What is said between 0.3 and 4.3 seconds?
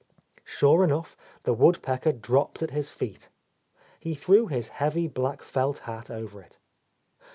Sure enough, the woodpecker dropped at his feet. He